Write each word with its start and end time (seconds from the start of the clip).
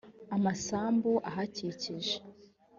amasambu 0.35 1.11
ahakikije 1.29 2.15